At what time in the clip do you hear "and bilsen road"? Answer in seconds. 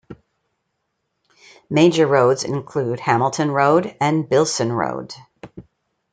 4.01-5.13